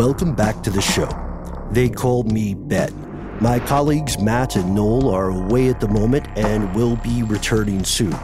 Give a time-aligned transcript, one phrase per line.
[0.00, 1.10] Welcome back to the show.
[1.72, 3.38] They call me Ben.
[3.38, 8.14] My colleagues Matt and Noel are away at the moment and will be returning soon.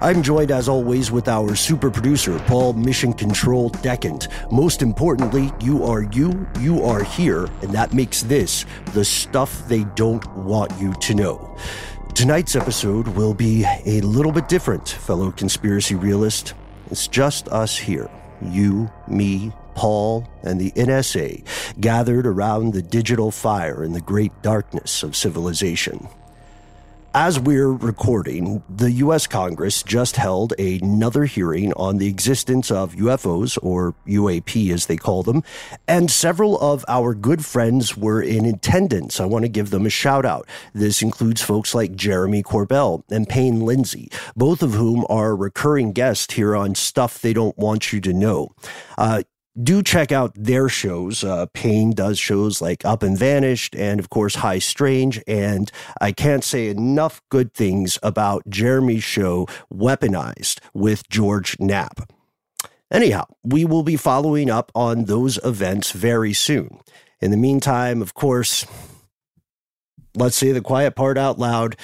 [0.00, 4.28] I'm joined as always with our super producer, Paul Mission Control Decant.
[4.50, 9.84] Most importantly, you are you, you are here, and that makes this the stuff they
[9.94, 11.54] don't want you to know.
[12.14, 16.54] Tonight's episode will be a little bit different, fellow conspiracy realist.
[16.90, 18.08] It's just us here.
[18.40, 21.44] You, me, Paul, and the NSA
[21.80, 26.08] gathered around the digital fire in the great darkness of civilization.
[27.18, 29.26] As we're recording, the U.S.
[29.26, 35.22] Congress just held another hearing on the existence of UFOs, or UAP as they call
[35.22, 35.42] them,
[35.88, 39.18] and several of our good friends were in attendance.
[39.18, 40.46] I want to give them a shout out.
[40.74, 46.34] This includes folks like Jeremy Corbell and Payne Lindsay, both of whom are recurring guests
[46.34, 48.54] here on Stuff They Don't Want You to Know.
[48.98, 49.22] Uh,
[49.62, 51.24] do check out their shows.
[51.24, 55.22] Uh, Payne does shows like Up and Vanished and, of course, High Strange.
[55.26, 62.12] And I can't say enough good things about Jeremy's show, Weaponized, with George Knapp.
[62.90, 66.78] Anyhow, we will be following up on those events very soon.
[67.20, 68.64] In the meantime, of course,
[70.14, 71.76] let's say the quiet part out loud.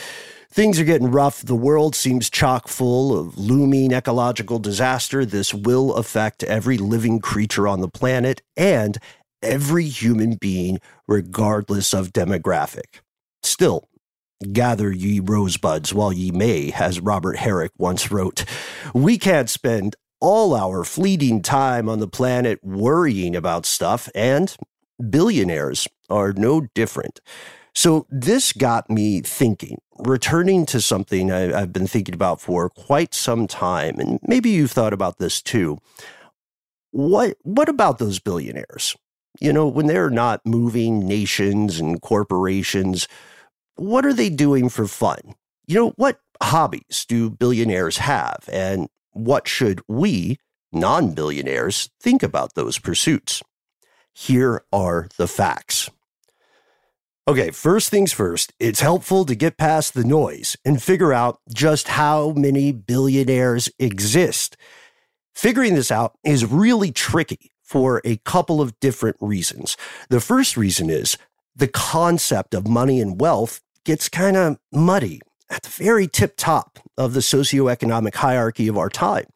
[0.53, 1.41] Things are getting rough.
[1.41, 5.25] The world seems chock full of looming ecological disaster.
[5.25, 8.99] This will affect every living creature on the planet and
[9.43, 13.01] every human being, regardless of demographic.
[13.43, 13.89] Still,
[14.53, 18.45] gather ye rosebuds while ye may, as Robert Herrick once wrote.
[18.93, 24.55] We can't spend all our fleeting time on the planet worrying about stuff, and
[25.09, 27.21] billionaires are no different.
[27.75, 33.15] So this got me thinking, returning to something I, have been thinking about for quite
[33.15, 35.79] some time, and maybe you've thought about this too.
[36.91, 38.95] What what about those billionaires?
[39.41, 43.09] You know, when they're not moving nations and corporations,
[43.77, 45.35] what are they doing for fun?
[45.67, 50.39] You know, what hobbies do billionaires have, and what should we,
[50.73, 53.43] non billionaires, think about those pursuits?
[54.13, 55.89] Here are the facts.
[57.29, 61.87] Okay, first things first, it's helpful to get past the noise and figure out just
[61.87, 64.57] how many billionaires exist.
[65.33, 69.77] Figuring this out is really tricky for a couple of different reasons.
[70.11, 71.17] The first reason is
[71.55, 76.81] the concept of money and wealth gets kind of muddy at the very tip top
[76.99, 79.27] of the socioeconomic hierarchy of our time.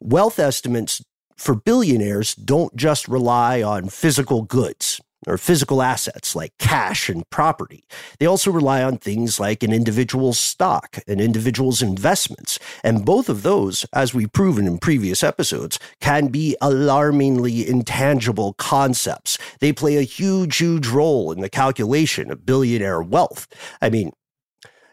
[0.00, 1.04] Wealth estimates
[1.36, 7.84] for billionaires don't just rely on physical goods or physical assets like cash and property.
[8.18, 12.58] They also rely on things like an individual's stock, an individual's investments.
[12.84, 19.38] And both of those, as we've proven in previous episodes, can be alarmingly intangible concepts.
[19.60, 23.48] They play a huge, huge role in the calculation of billionaire wealth.
[23.82, 24.12] I mean,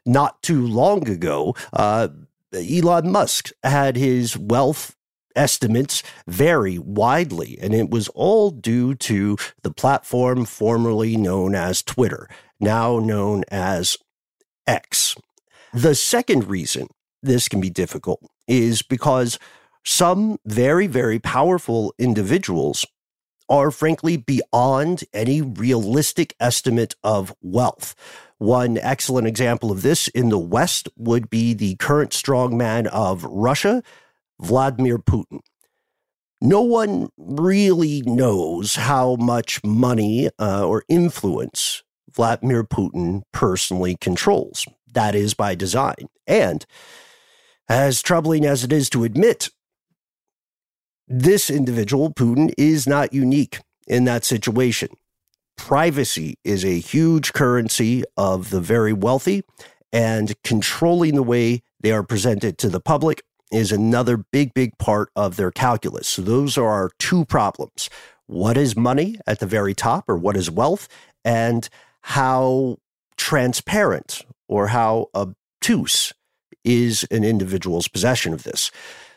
[0.05, 2.09] not too long ago, uh,
[2.53, 4.94] Elon Musk had his wealth
[5.35, 12.29] estimates vary widely, and it was all due to the platform formerly known as Twitter,
[12.59, 13.97] now known as
[14.67, 15.15] X.
[15.73, 16.87] The second reason
[17.21, 19.39] this can be difficult is because
[19.83, 22.85] some very, very powerful individuals
[23.47, 27.95] are frankly beyond any realistic estimate of wealth.
[28.37, 33.83] One excellent example of this in the West would be the current strongman of Russia,
[34.39, 35.39] Vladimir Putin.
[36.41, 44.65] No one really knows how much money uh, or influence Vladimir Putin personally controls.
[44.93, 46.07] That is by design.
[46.27, 46.65] And
[47.67, 49.49] as troubling as it is to admit,
[51.07, 54.89] this individual, Putin, is not unique in that situation.
[55.57, 59.43] Privacy is a huge currency of the very wealthy,
[59.93, 63.21] and controlling the way they are presented to the public
[63.51, 66.07] is another big, big part of their calculus.
[66.07, 67.89] So those are our two problems.
[68.27, 70.87] What is money at the very top, or what is wealth,
[71.23, 71.69] and
[72.01, 72.77] how
[73.17, 76.13] transparent or how obtuse
[76.63, 78.71] is an individual's possession of this.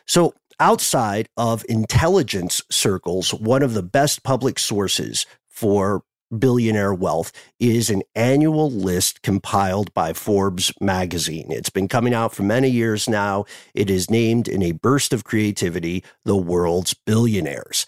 [0.05, 6.03] So, outside of intelligence circles, one of the best public sources for
[6.37, 11.51] billionaire wealth is an annual list compiled by Forbes magazine.
[11.51, 13.45] It's been coming out for many years now.
[13.73, 17.87] It is named in a burst of creativity the world's billionaires.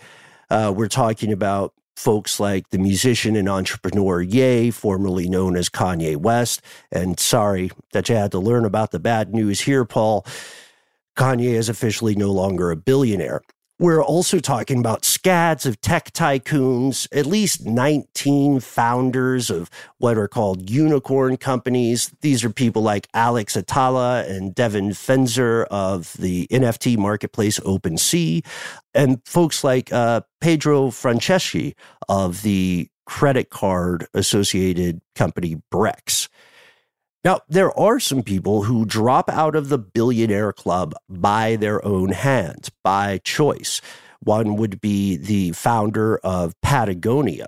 [0.50, 6.16] Uh, we're talking about folks like the musician and entrepreneur Ye, formerly known as Kanye
[6.16, 6.60] West.
[6.90, 10.26] And sorry that you had to learn about the bad news here, Paul.
[11.16, 13.42] Kanye is officially no longer a billionaire.
[13.84, 20.26] We're also talking about scads of tech tycoons, at least 19 founders of what are
[20.26, 22.10] called unicorn companies.
[22.22, 28.42] These are people like Alex Atallah and Devin Finzer of the NFT marketplace OpenSea,
[28.94, 31.74] and folks like uh, Pedro Franceschi
[32.08, 36.28] of the credit card associated company Brex.
[37.24, 42.10] Now, there are some people who drop out of the billionaire club by their own
[42.10, 43.80] hand, by choice.
[44.20, 47.46] One would be the founder of Patagonia.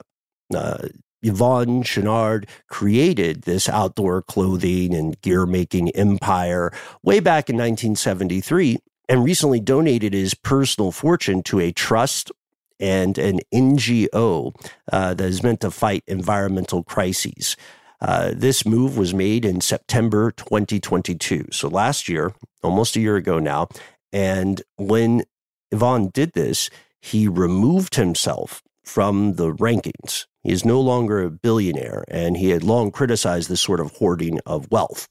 [0.54, 0.88] Uh,
[1.22, 8.78] Yvon Chouinard created this outdoor clothing and gear making empire way back in 1973
[9.08, 12.32] and recently donated his personal fortune to a trust
[12.78, 14.54] and an NGO
[14.92, 17.56] uh, that is meant to fight environmental crises.
[18.00, 21.46] Uh, this move was made in September 2022.
[21.52, 23.68] So last year, almost a year ago now.
[24.12, 25.24] And when
[25.72, 30.26] Yvon did this, he removed himself from the rankings.
[30.42, 34.38] He is no longer a billionaire, and he had long criticized this sort of hoarding
[34.46, 35.08] of wealth.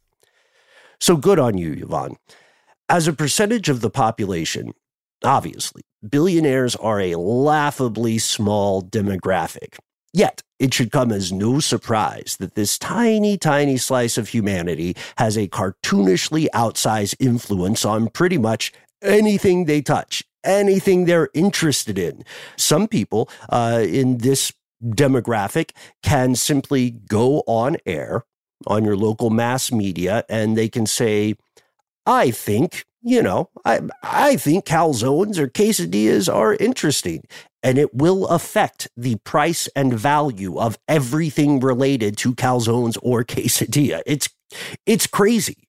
[1.00, 2.15] So good on you, Yvon.
[2.88, 4.72] As a percentage of the population,
[5.25, 9.77] Obviously, billionaires are a laughably small demographic.
[10.13, 15.38] Yet, it should come as no surprise that this tiny, tiny slice of humanity has
[15.38, 18.72] a cartoonishly outsized influence on pretty much
[19.02, 22.24] anything they touch, anything they're interested in.
[22.58, 25.72] Some people uh, in this demographic
[26.04, 28.24] can simply go on air
[28.68, 31.36] on your local mass media and they can say,
[32.06, 37.24] I think, you know, I, I think calzones or quesadillas are interesting
[37.62, 44.02] and it will affect the price and value of everything related to calzones or quesadilla.
[44.08, 44.30] It's,
[44.88, 45.68] it's crazy.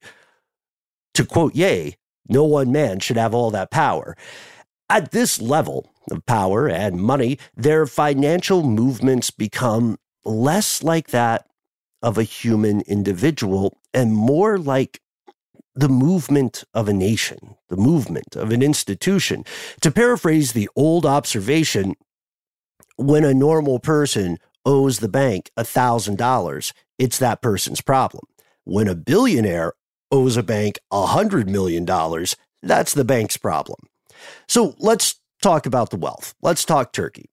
[1.12, 4.16] To quote Ye, no one man should have all that power.
[4.88, 11.46] At this level of power and money, their financial movements become less like that
[12.00, 15.00] of a human individual and more like
[15.76, 19.44] the movement of a nation, the movement of an institution.
[19.82, 21.94] To paraphrase the old observation,
[22.96, 28.24] when a normal person owes the bank $1,000, it's that person's problem.
[28.64, 29.74] When a billionaire
[30.10, 31.84] owes a bank $100 million,
[32.62, 33.78] that's the bank's problem.
[34.48, 36.34] So let's talk about the wealth.
[36.40, 37.26] Let's talk Turkey.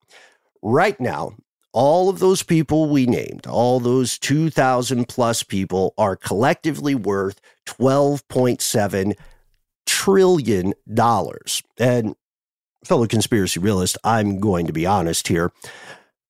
[0.62, 1.32] Right now,
[1.74, 9.14] all of those people we named, all those 2,000 plus people, are collectively worth $12.7
[9.86, 10.74] trillion.
[11.80, 12.16] And
[12.86, 15.52] fellow conspiracy realist, I'm going to be honest here.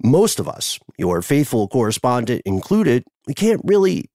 [0.01, 4.09] Most of us, your faithful correspondent included, we can't really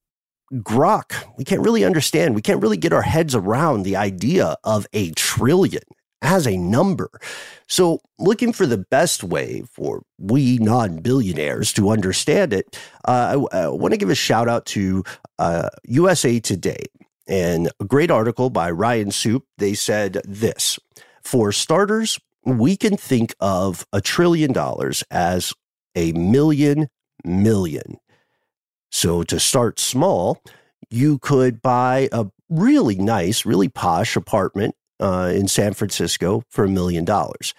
[0.55, 1.13] grok.
[1.37, 2.35] We can't really understand.
[2.35, 5.83] We can't really get our heads around the idea of a trillion
[6.23, 7.11] as a number.
[7.67, 13.59] So, looking for the best way for we non billionaires to understand it, uh, I,
[13.59, 15.05] I want to give a shout out to
[15.39, 16.85] uh, USA Today
[17.27, 19.43] and a great article by Ryan Suppe.
[19.59, 20.79] They said this
[21.23, 25.53] For starters, we can think of a trillion dollars as
[25.95, 26.89] a million
[27.25, 27.99] million.
[28.91, 30.43] So, to start small,
[30.91, 36.69] you could buy a really nice, really posh apartment uh, in San Francisco for a
[36.69, 37.55] million dollars.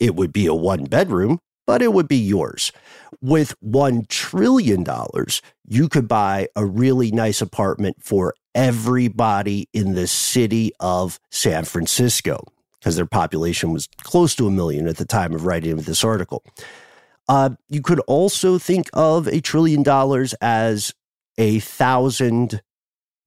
[0.00, 2.72] It would be a one bedroom, but it would be yours.
[3.20, 4.84] With $1 trillion,
[5.66, 12.44] you could buy a really nice apartment for everybody in the city of San Francisco
[12.78, 16.44] because their population was close to a million at the time of writing this article.
[17.28, 20.92] Uh, you could also think of a trillion dollars as
[21.38, 22.60] a thousand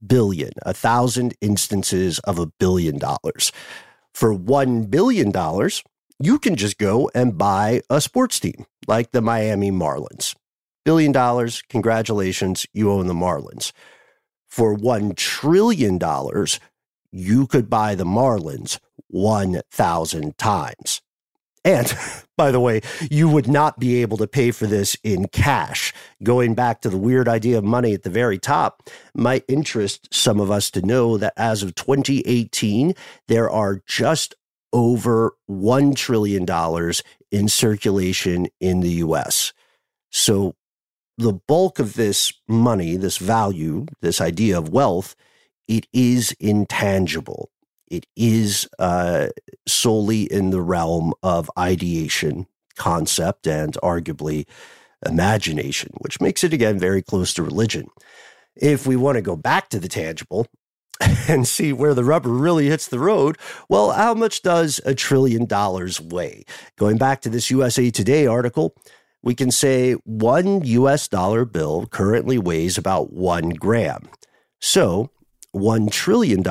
[0.06, 3.52] billion, a thousand instances of a billion dollars.
[4.14, 5.32] For $1 billion,
[6.20, 10.36] you can just go and buy a sports team like the Miami Marlins.
[10.84, 13.72] Billion dollars, congratulations, you own the Marlins.
[14.48, 16.00] For $1 trillion,
[17.12, 21.02] you could buy the Marlins 1,000 times.
[21.64, 21.94] And
[22.38, 25.94] by the way, you would not be able to pay for this in cash.
[26.24, 30.40] Going back to the weird idea of money at the very top might interest some
[30.40, 32.94] of us to know that as of 2018,
[33.28, 34.36] there are just
[34.74, 36.46] over $1 trillion
[37.32, 39.54] in circulation in the US.
[40.12, 40.56] So
[41.18, 45.16] the bulk of this money, this value, this idea of wealth,
[45.68, 47.50] it is intangible.
[47.88, 49.28] It is uh,
[49.68, 54.46] solely in the realm of ideation, concept, and arguably
[55.06, 57.88] imagination, which makes it again very close to religion.
[58.56, 60.48] If we want to go back to the tangible,
[61.28, 63.38] and see where the rubber really hits the road,
[63.70, 66.44] well, how much does a trillion dollars weigh?
[66.76, 68.74] Going back to this USA Today article,
[69.22, 74.10] we can say one US dollar bill currently weighs about one gram.
[74.60, 75.12] So,
[75.56, 76.44] $1 trillion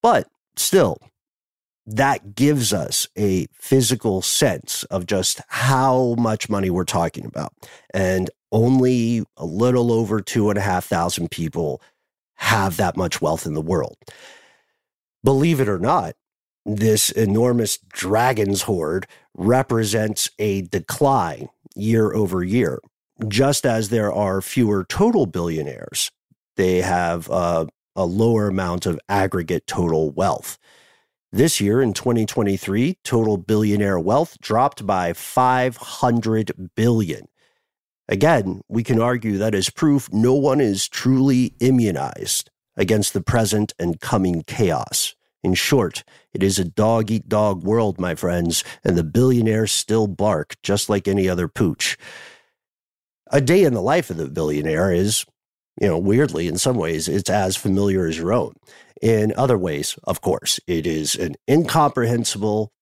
[0.00, 0.98] but still
[1.90, 7.54] that gives us a physical sense of just how much money we're talking about.
[7.94, 11.80] And only a little over two and a half thousand people
[12.36, 13.96] have that much wealth in the world.
[15.24, 16.14] Believe it or not,
[16.66, 22.80] this enormous dragon's hoard represents a decline year over year.
[23.26, 26.10] Just as there are fewer total billionaires,
[26.56, 27.64] they have uh,
[27.96, 30.58] a lower amount of aggregate total wealth.
[31.30, 37.28] This year in 2023, total billionaire wealth dropped by 500 billion.
[38.08, 43.74] Again, we can argue that as proof no one is truly immunized against the present
[43.78, 45.14] and coming chaos.
[45.42, 50.06] In short, it is a dog eat dog world, my friends, and the billionaires still
[50.06, 51.98] bark just like any other pooch.
[53.30, 55.26] A day in the life of the billionaire is,
[55.78, 58.54] you know, weirdly, in some ways, it's as familiar as your own.
[59.00, 62.72] In other ways, of course, it is an incomprehensible,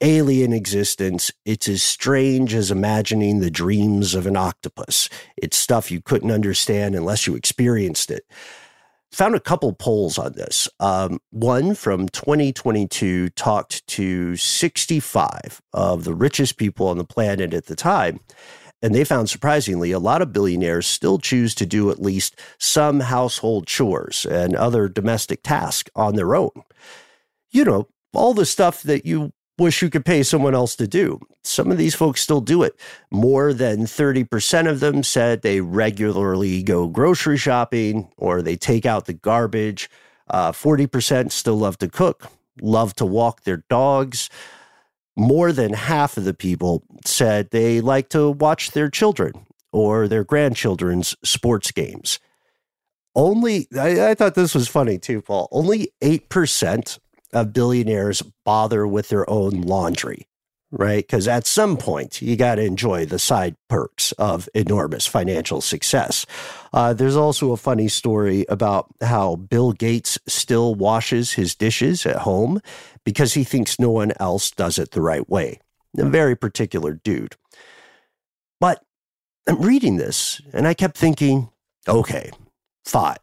[0.00, 1.30] alien existence.
[1.44, 5.08] It's as strange as imagining the dreams of an octopus.
[5.36, 8.24] It's stuff you couldn't understand unless you experienced it.
[9.12, 10.68] Found a couple polls on this.
[10.80, 17.66] Um, one from 2022 talked to 65 of the richest people on the planet at
[17.66, 18.18] the time.
[18.84, 23.00] And they found surprisingly, a lot of billionaires still choose to do at least some
[23.00, 26.50] household chores and other domestic tasks on their own.
[27.50, 31.18] You know, all the stuff that you wish you could pay someone else to do.
[31.42, 32.78] Some of these folks still do it.
[33.10, 39.06] More than 30% of them said they regularly go grocery shopping or they take out
[39.06, 39.88] the garbage.
[40.28, 44.28] Uh, 40% still love to cook, love to walk their dogs.
[45.16, 49.32] More than half of the people said they like to watch their children
[49.72, 52.18] or their grandchildren's sports games.
[53.14, 55.48] Only, I, I thought this was funny too, Paul.
[55.52, 56.98] Only 8%
[57.32, 60.26] of billionaires bother with their own laundry,
[60.70, 61.04] right?
[61.04, 66.26] Because at some point, you got to enjoy the side perks of enormous financial success.
[66.72, 72.16] Uh, there's also a funny story about how Bill Gates still washes his dishes at
[72.16, 72.60] home
[73.04, 75.60] because he thinks no one else does it the right way.
[75.98, 76.10] A hmm.
[76.10, 77.36] very particular dude.
[78.60, 78.82] But
[79.46, 81.50] I'm reading this and I kept thinking,
[81.86, 82.30] okay,
[82.84, 83.18] fine.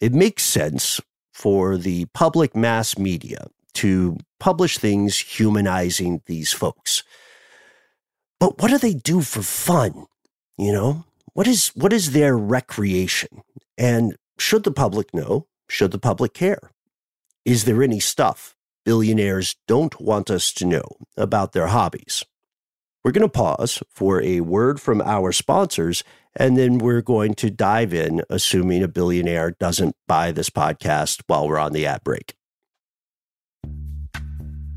[0.00, 1.00] It makes sense
[1.32, 7.02] for the public mass media to publish things humanizing these folks.
[8.38, 10.06] But what do they do for fun?
[10.56, 13.42] You know, what is what is their recreation?
[13.76, 15.46] And should the public know?
[15.68, 16.70] Should the public care?
[17.44, 18.53] Is there any stuff
[18.84, 20.84] billionaires don't want us to know
[21.16, 22.24] about their hobbies?
[23.04, 26.04] We're going to pause for a word from our sponsors
[26.36, 31.46] and then we're going to dive in, assuming a billionaire doesn't buy this podcast while
[31.46, 32.34] we're on the ad break.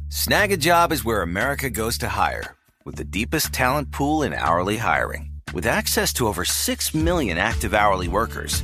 [0.09, 5.31] Snagajob is where America goes to hire, with the deepest talent pool in hourly hiring.
[5.53, 8.63] With access to over 6 million active hourly workers,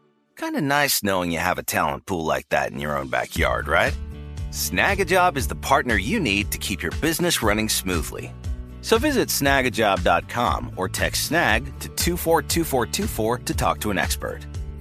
[0.35, 3.95] Kinda nice knowing you have a talent pool like that in your own backyard, right?
[4.51, 8.33] Snagajob is the partner you need to keep your business running smoothly.
[8.81, 14.39] So visit snagajob.com or text snag to 242424 to talk to an expert.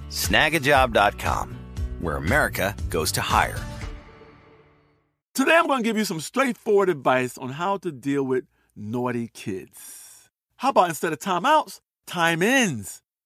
[0.09, 1.59] Snagajob.com,
[2.01, 3.59] where America goes to hire.
[5.35, 9.29] Today I'm going to give you some straightforward advice on how to deal with naughty
[9.29, 10.31] kids.
[10.57, 13.03] How about instead of timeouts, time ins?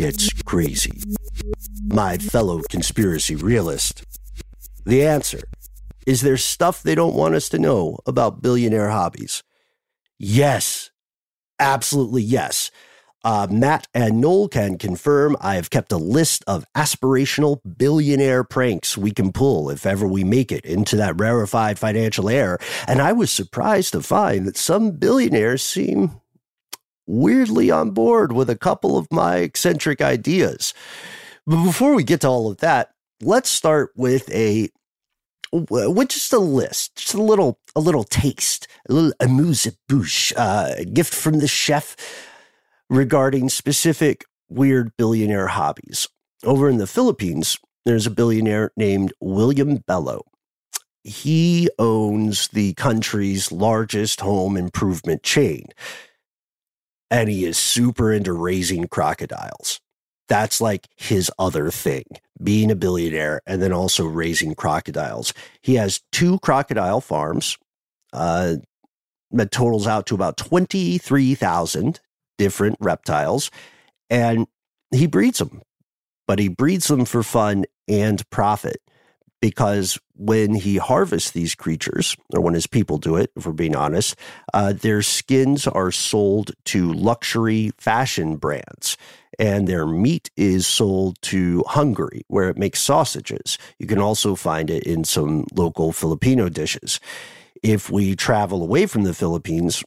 [0.00, 1.02] Gets crazy.
[1.84, 4.02] My fellow conspiracy realist,
[4.86, 5.42] the answer
[6.06, 9.42] is there stuff they don't want us to know about billionaire hobbies?
[10.18, 10.90] Yes,
[11.58, 12.70] absolutely yes.
[13.22, 18.96] Uh, Matt and Noel can confirm I have kept a list of aspirational billionaire pranks
[18.96, 22.58] we can pull if ever we make it into that rarefied financial air.
[22.86, 26.20] And I was surprised to find that some billionaires seem
[27.06, 30.72] weirdly on board with a couple of my eccentric ideas.
[31.46, 34.70] But before we get to all of that, let's start with a
[35.52, 40.84] with just a list, just a little, a little taste, a little amuse bouche, uh,
[40.92, 41.96] gift from the chef
[42.90, 46.08] regarding specific weird billionaire hobbies.
[46.44, 50.22] Over in the Philippines, there's a billionaire named William Belo.
[51.04, 55.66] He owns the country's largest home improvement chain,
[57.10, 59.80] and he is super into raising crocodiles.
[60.28, 62.04] That's like his other thing,
[62.42, 65.32] being a billionaire and then also raising crocodiles.
[65.62, 67.56] He has two crocodile farms
[68.12, 68.56] uh,
[69.30, 72.00] that totals out to about 23,000
[72.40, 73.50] different reptiles
[74.08, 74.46] and
[74.90, 75.60] he breeds them,
[76.26, 78.78] but he breeds them for fun and profit
[79.42, 83.76] because when he harvests these creatures, or when his people do it, if we're being
[83.76, 84.16] honest,
[84.54, 88.96] uh, their skins are sold to luxury fashion brands.
[89.38, 93.58] And their meat is sold to Hungary, where it makes sausages.
[93.78, 97.00] You can also find it in some local Filipino dishes.
[97.62, 99.84] If we travel away from the Philippines,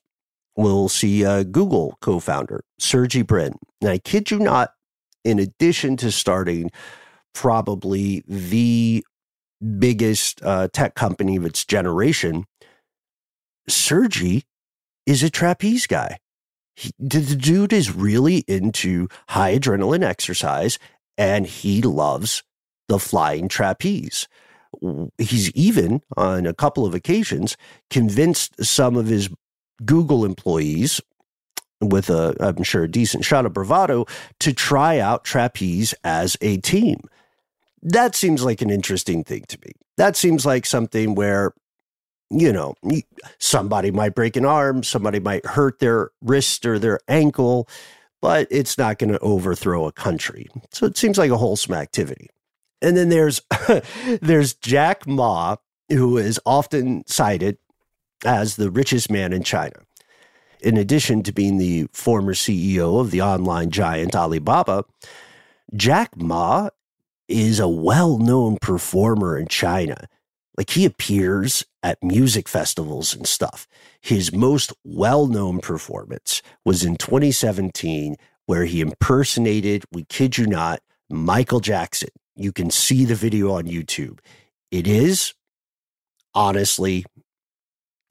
[0.56, 3.54] we'll see a Google co founder, Sergey Brin.
[3.82, 4.74] And I kid you not,
[5.24, 6.72] in addition to starting
[7.34, 9.06] probably the
[9.80, 12.46] biggest uh, tech company of its generation,
[13.68, 14.44] Sergey
[15.06, 16.20] is a trapeze guy.
[16.76, 20.80] He, the dude is really into high adrenaline exercise
[21.18, 22.44] and he loves
[22.88, 24.28] the flying trapeze.
[25.20, 27.56] He's even, on a couple of occasions,
[27.92, 29.30] convinced some of his
[29.86, 31.02] Google employees
[31.82, 34.06] with a, I'm sure, a decent shot of bravado
[34.40, 37.02] to try out trapeze as a team.
[37.82, 39.74] That seems like an interesting thing to me.
[39.98, 41.54] That seems like something where,
[42.30, 42.76] you know,
[43.40, 47.68] somebody might break an arm, somebody might hurt their wrist or their ankle,
[48.22, 50.48] but it's not going to overthrow a country.
[50.72, 52.30] So it seems like a wholesome activity.
[52.82, 53.42] And then there's
[54.22, 55.58] there's Jack Ma,
[55.90, 57.58] who is often cited
[58.26, 59.76] as the richest man in China.
[60.62, 64.86] In addition to being the former CEO of the online giant Alibaba,
[65.76, 66.70] Jack Ma
[67.28, 70.08] is a well known performer in China.
[70.58, 73.68] Like he appears at music festivals and stuff.
[74.02, 80.82] His most well known performance was in 2017, where he impersonated, we kid you not,
[81.10, 82.10] Michael Jackson.
[82.36, 84.20] You can see the video on YouTube.
[84.72, 85.34] It is
[86.34, 87.06] honestly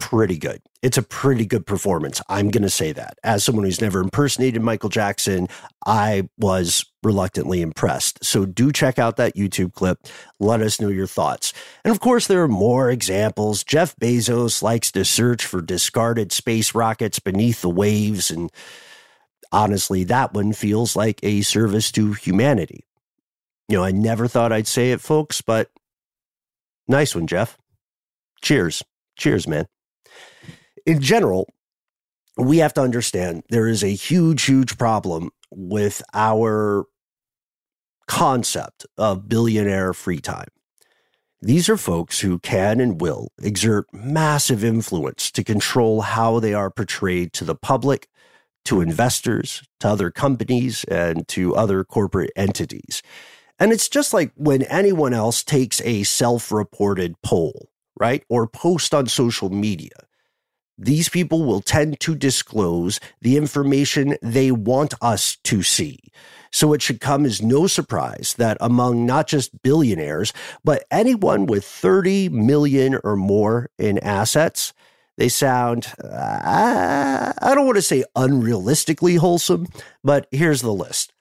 [0.03, 0.61] pretty good.
[0.83, 2.21] It's a pretty good performance.
[2.29, 3.19] I'm going to say that.
[3.23, 5.47] As someone who's never impersonated Michael Jackson,
[5.87, 8.25] I was reluctantly impressed.
[8.25, 10.01] So do check out that YouTube clip.
[10.41, 11.53] Let us know your thoughts.
[11.85, 13.63] And of course, there are more examples.
[13.63, 18.33] Jeff Bezos likes to search for discarded space rockets beneath the waves.
[18.33, 18.51] And
[19.53, 22.85] honestly, that one feels like a service to humanity.
[23.69, 25.71] You know, I never thought I'd say it, folks, but
[26.89, 27.57] nice one, Jeff.
[28.43, 28.83] Cheers.
[29.17, 29.67] Cheers, man
[30.87, 31.49] in general,
[32.37, 36.87] we have to understand there is a huge, huge problem with our
[38.07, 40.49] concept of billionaire free time.
[41.41, 46.71] These are folks who can and will exert massive influence to control how they are
[46.71, 48.09] portrayed to the public,
[48.67, 53.03] to investors, to other companies, and to other corporate entities.
[53.59, 58.25] And it's just like when anyone else takes a self reported poll, right?
[58.29, 60.07] Or post on social media
[60.79, 65.99] these people will tend to disclose the information they want us to see.
[66.51, 70.33] So it should come as no surprise that among not just billionaires,
[70.63, 74.75] but anyone with 30 million or more in assets,
[75.17, 79.67] they sound, uh, I don't want to say unrealistically wholesome,
[80.05, 81.13] but here's the list.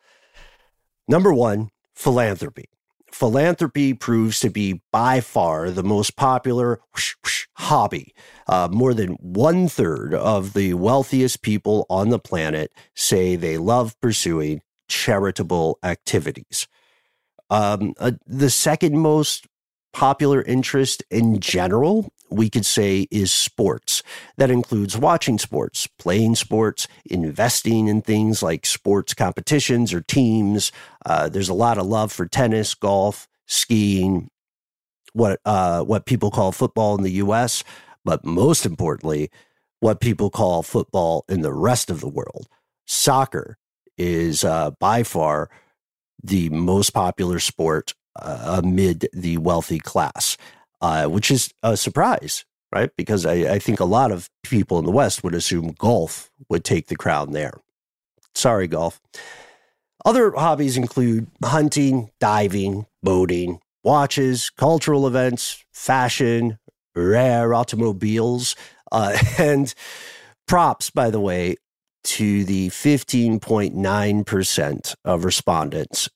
[1.07, 2.69] Number one, philanthropy.
[3.11, 8.13] Philanthropy proves to be by far the most popular whoosh, whoosh, hobby
[8.47, 13.99] uh, more than one third of the wealthiest people on the planet say they love
[14.01, 16.67] pursuing charitable activities.
[17.49, 19.47] Um, uh, the second most
[19.93, 24.01] popular interest in general we could say is sports.
[24.37, 30.71] That includes watching sports, playing sports, investing in things like sports competitions or teams.
[31.05, 34.29] Uh, there's a lot of love for tennis, golf, skiing,
[35.13, 37.63] what uh, what people call football in the U.S.,
[38.03, 39.29] but most importantly,
[39.79, 42.47] what people call football in the rest of the world.
[42.87, 43.57] Soccer
[43.97, 45.49] is uh, by far
[46.23, 50.37] the most popular sport uh, amid the wealthy class,
[50.81, 52.91] uh, which is a surprise, right?
[52.97, 56.63] Because I, I think a lot of people in the West would assume golf would
[56.63, 57.53] take the crown there.
[58.35, 59.01] Sorry, golf.
[60.05, 66.57] Other hobbies include hunting, diving, boating, watches, cultural events, fashion,
[66.95, 68.55] rare automobiles,
[68.91, 69.75] uh, and
[70.47, 71.57] props, by the way,
[72.03, 76.09] to the 15.9% of respondents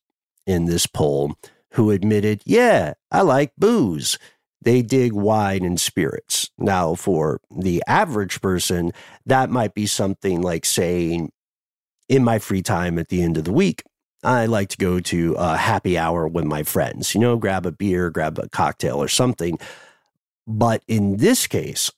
[0.48, 1.36] in this poll
[1.74, 4.18] who admitted, yeah, I like booze.
[4.66, 6.50] They dig wine and spirits.
[6.58, 8.92] Now, for the average person,
[9.26, 11.32] that might be something like saying,
[12.10, 13.84] in my free time at the end of the week,
[14.24, 17.72] I like to go to a happy hour with my friends, you know, grab a
[17.72, 19.60] beer, grab a cocktail or something.
[20.48, 21.92] But in this case,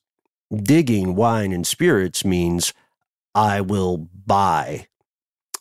[0.54, 2.74] digging wine and spirits means
[3.34, 4.88] I will buy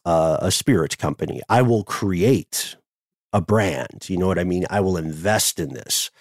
[0.05, 1.41] uh, a spirit company.
[1.47, 2.75] I will create
[3.31, 4.09] a brand.
[4.09, 4.65] You know what I mean?
[4.69, 6.11] I will invest in this.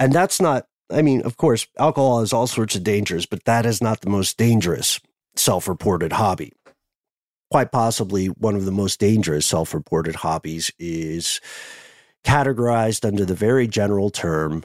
[0.00, 3.66] And that's not, I mean, of course, alcohol has all sorts of dangers, but that
[3.66, 4.98] is not the most dangerous
[5.36, 6.52] self reported hobby.
[7.50, 11.40] Quite possibly one of the most dangerous self reported hobbies is
[12.24, 14.64] categorized under the very general term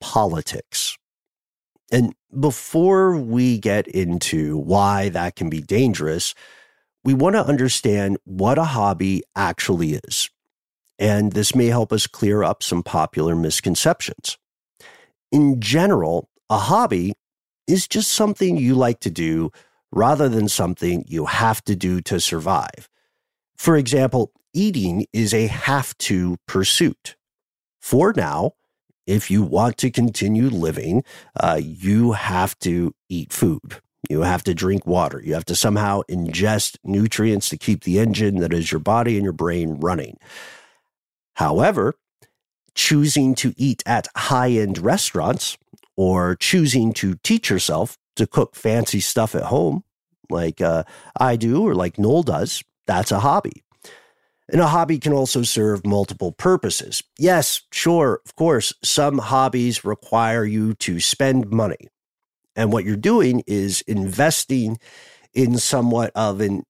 [0.00, 0.96] politics.
[1.90, 6.34] And before we get into why that can be dangerous,
[7.04, 10.30] we want to understand what a hobby actually is.
[10.98, 14.38] And this may help us clear up some popular misconceptions.
[15.30, 17.14] In general, a hobby
[17.66, 19.50] is just something you like to do
[19.92, 22.88] rather than something you have to do to survive.
[23.56, 27.16] For example, eating is a have to pursuit.
[27.80, 28.52] For now,
[29.06, 31.04] if you want to continue living,
[31.38, 33.80] uh, you have to eat food.
[34.08, 35.20] You have to drink water.
[35.24, 39.24] You have to somehow ingest nutrients to keep the engine that is your body and
[39.24, 40.18] your brain running.
[41.36, 41.94] However,
[42.74, 45.56] choosing to eat at high end restaurants
[45.96, 49.84] or choosing to teach yourself to cook fancy stuff at home,
[50.30, 50.84] like uh,
[51.18, 53.62] I do or like Noel does, that's a hobby.
[54.48, 57.02] And a hobby can also serve multiple purposes.
[57.18, 61.88] Yes, sure, of course, some hobbies require you to spend money.
[62.54, 64.78] And what you're doing is investing
[65.34, 66.62] in somewhat of an,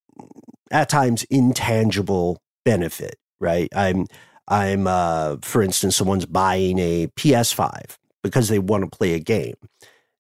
[0.71, 3.69] at times, intangible benefit, right?
[3.77, 4.07] I'm,
[4.49, 9.57] I'm, uh, for instance, someone's buying a PS5 because they want to play a game.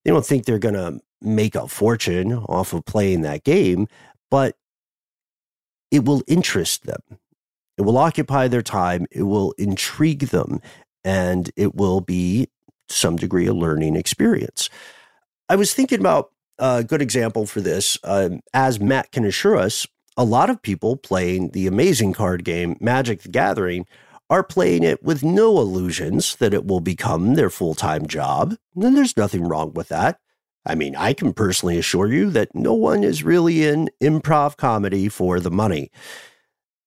[0.04, 3.88] They don't think they're going to make a fortune off of playing that game,
[4.30, 4.56] but
[5.90, 7.00] it will interest them.
[7.78, 9.06] It will occupy their time.
[9.10, 10.60] It will intrigue them
[11.04, 12.48] and it will be
[12.88, 14.68] some degree a learning experience.
[15.48, 17.98] I was thinking about a good example for this.
[18.02, 19.86] Um, as Matt can assure us,
[20.16, 23.86] a lot of people playing the amazing card game Magic the Gathering
[24.28, 28.56] are playing it with no illusions that it will become their full time job.
[28.74, 30.18] then there's nothing wrong with that.
[30.64, 35.08] I mean, I can personally assure you that no one is really in improv comedy
[35.08, 35.90] for the money.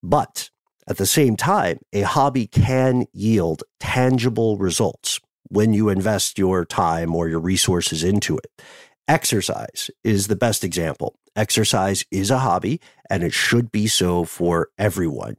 [0.02, 0.50] But
[0.86, 7.14] at the same time, a hobby can yield tangible results when you invest your time
[7.14, 8.62] or your resources into it.
[9.08, 11.16] Exercise is the best example.
[11.34, 15.36] Exercise is a hobby and it should be so for everyone.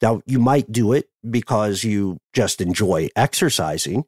[0.00, 4.04] Now, you might do it because you just enjoy exercising,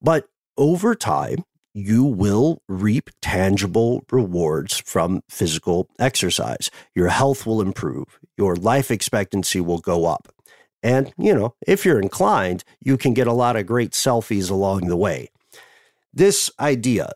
[0.00, 1.44] but over time,
[1.74, 6.70] you will reap tangible rewards from physical exercise.
[6.94, 10.32] Your health will improve, your life expectancy will go up.
[10.84, 14.86] And, you know, if you're inclined, you can get a lot of great selfies along
[14.86, 15.30] the way.
[16.12, 17.10] This idea,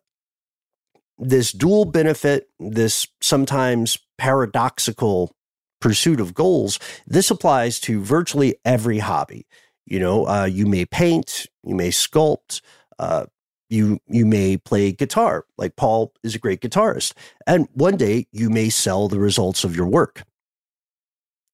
[1.19, 5.37] this dual benefit, this sometimes paradoxical
[5.81, 9.47] pursuit of goals, this applies to virtually every hobby.
[9.87, 12.61] You know, uh, you may paint, you may sculpt,
[12.99, 13.27] uh,
[13.71, 15.45] you you may play guitar.
[15.57, 17.13] Like paul is a great guitarist.
[17.47, 20.23] And one day you may sell the results of your work.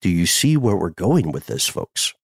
[0.00, 2.14] Do you see where we're going with this folks?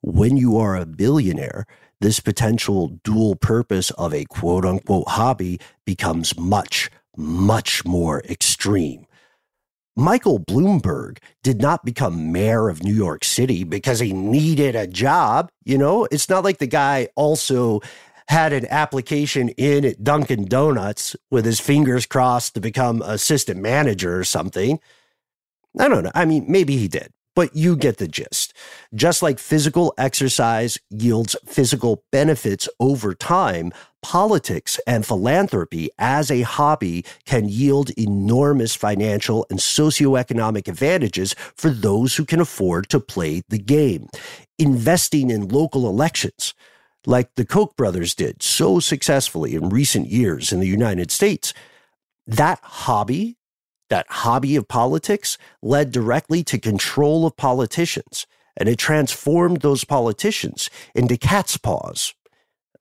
[0.00, 1.66] When you are a billionaire
[2.00, 9.04] this potential dual purpose of a quote unquote hobby becomes much much more extreme
[9.98, 15.50] Michael Bloomberg did not become mayor of New York City because he needed a job.
[15.64, 17.80] You know, it's not like the guy also
[18.28, 24.16] had an application in at Dunkin' Donuts with his fingers crossed to become assistant manager
[24.16, 24.78] or something.
[25.76, 26.12] I don't know.
[26.14, 28.52] I mean, maybe he did, but you get the gist.
[28.92, 33.72] Just like physical exercise yields physical benefits over time,
[34.02, 42.16] politics and philanthropy as a hobby can yield enormous financial and socioeconomic advantages for those
[42.16, 44.08] who can afford to play the game.
[44.58, 46.54] Investing in local elections,
[47.06, 51.54] like the Koch brothers did so successfully in recent years in the United States,
[52.26, 53.36] that hobby,
[53.90, 58.26] that hobby of politics, led directly to control of politicians.
[58.56, 62.14] And it transformed those politicians into cat's paws.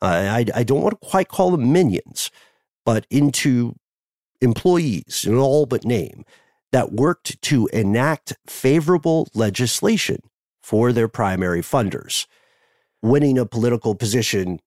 [0.02, 2.30] I, I don't want to quite call them minions,
[2.86, 3.76] but into
[4.41, 6.24] employees in all but name
[6.72, 10.22] that worked to enact favorable legislation
[10.62, 12.26] for their primary funders
[13.02, 14.60] winning a political position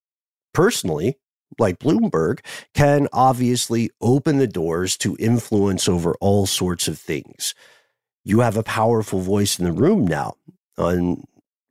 [0.52, 1.18] personally,
[1.58, 2.40] like Bloomberg,
[2.74, 7.54] can obviously open the doors to influence over all sorts of things.
[8.24, 10.34] You have a powerful voice in the room now
[10.78, 11.24] on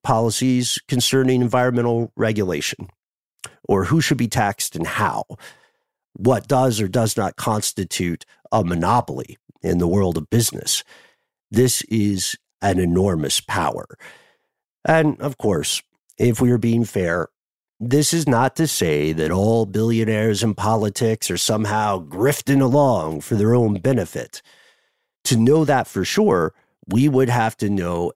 [0.04, 2.90] policies concerning environmental regulation
[3.68, 5.24] or who should be taxed and how,
[6.14, 10.84] what does or does not constitute a monopoly in the world of business.
[11.52, 13.86] This is an enormous power.
[14.86, 15.82] And of course,
[16.18, 17.30] if we are being fair,
[17.80, 23.36] this is not to say that all billionaires in politics are somehow grifting along for
[23.36, 24.42] their own benefit.
[25.26, 26.54] To know that for sure,
[26.88, 28.12] we would have to know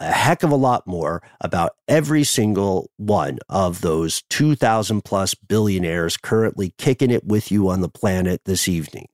[0.00, 6.18] a heck of a lot more about every single one of those 2,000 plus billionaires
[6.18, 9.06] currently kicking it with you on the planet this evening.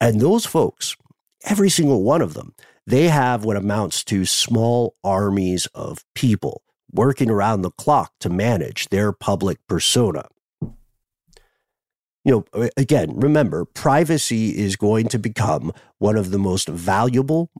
[0.00, 0.96] And those folks,
[1.44, 2.54] every single one of them,
[2.86, 6.63] they have what amounts to small armies of people
[6.94, 10.28] working around the clock to manage their public persona.
[12.24, 17.50] You know, again, remember, privacy is going to become one of the most valuable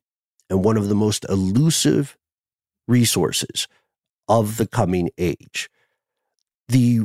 [0.48, 2.16] and one of the most elusive
[2.88, 3.68] resources
[4.26, 5.68] of the coming age.
[6.68, 7.00] The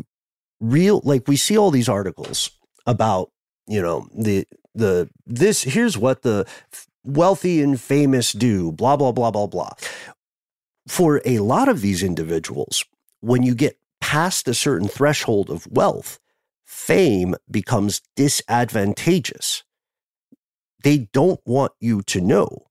[0.61, 2.51] real, like, we see all these articles
[2.85, 3.31] about,
[3.67, 6.47] you know, the, the, this, here's what the
[7.03, 9.73] wealthy and famous do, blah, blah, blah, blah, blah
[10.89, 12.83] for a lot of these individuals,
[13.21, 16.19] when you get past a certain threshold of wealth,
[16.65, 19.63] fame becomes disadvantageous.
[20.83, 22.67] They don't want you to know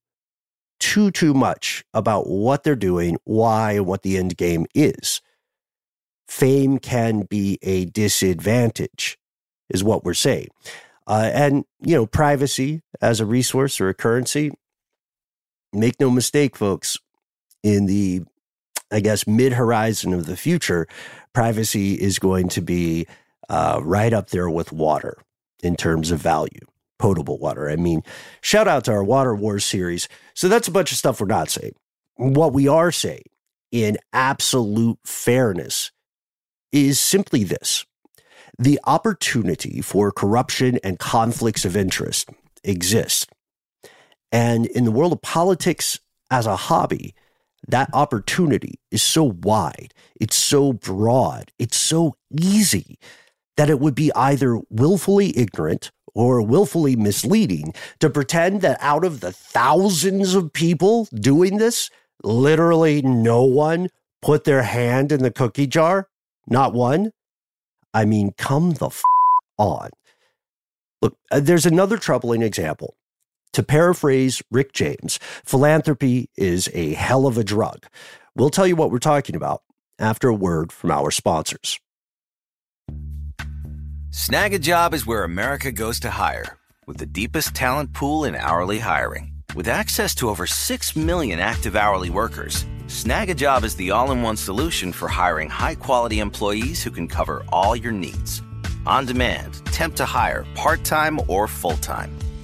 [0.81, 5.21] too, too much about what they're doing, why, and what the end game is.
[6.27, 9.17] Fame can be a disadvantage,
[9.69, 10.49] is what we're saying.
[11.07, 14.51] Uh, and, you know, privacy as a resource or a currency,
[15.73, 16.99] make no mistake, folks,
[17.63, 18.23] in the,
[18.91, 20.87] I guess, mid horizon of the future,
[21.33, 23.07] privacy is going to be
[23.49, 25.19] uh, right up there with water
[25.63, 26.61] in terms of value.
[26.99, 27.71] Potable water.
[27.71, 28.03] I mean,
[28.41, 30.09] shout out to our Water Wars series.
[30.35, 31.75] So that's a bunch of stuff we're not saying.
[32.17, 33.23] What we are saying
[33.71, 35.93] in absolute fairness
[36.73, 37.85] is simply this
[38.59, 42.29] the opportunity for corruption and conflicts of interest
[42.65, 43.27] exists.
[44.33, 47.15] And in the world of politics as a hobby,
[47.69, 52.99] that opportunity is so wide, it's so broad, it's so easy
[53.57, 59.21] that it would be either willfully ignorant or willfully misleading to pretend that out of
[59.21, 61.91] the thousands of people doing this,
[62.25, 63.89] literally no one
[64.23, 66.09] put their hand in the cookie jar?
[66.49, 67.13] Not one?
[67.95, 69.03] I mean, come the f-
[69.59, 69.91] on.
[71.01, 72.97] Look, uh, there's another troubling example.
[73.55, 77.87] To paraphrase Rick James, philanthropy is a hell of a drug.
[78.35, 79.63] We'll tell you what we're talking about
[79.99, 81.81] after a word from our sponsors.
[84.11, 86.57] Snagajob is where America goes to hire,
[86.87, 89.33] with the deepest talent pool in hourly hiring.
[89.55, 94.37] With access to over 6 million active hourly workers, Snagajob is the all in one
[94.37, 98.43] solution for hiring high quality employees who can cover all your needs.
[98.87, 102.11] On demand, temp to hire, part time or full time.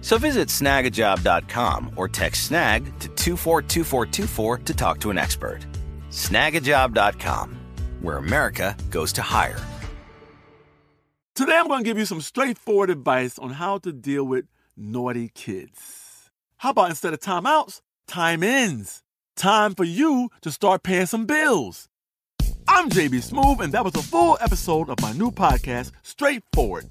[0.00, 5.66] So visit snagajob.com or text snag to 242424 to talk to an expert.
[6.10, 7.56] Snagajob.com,
[8.00, 9.60] where America goes to hire.
[11.34, 14.46] Today, I'm going to give you some straightforward advice on how to deal with
[14.76, 16.30] naughty kids.
[16.58, 19.02] How about instead of timeouts, time ins?
[19.36, 21.88] Time for you to start paying some bills.
[22.68, 26.90] I'm JB Smoove, and that was a full episode of my new podcast, Straightforward,